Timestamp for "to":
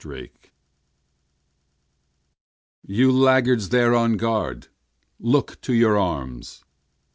5.61-5.73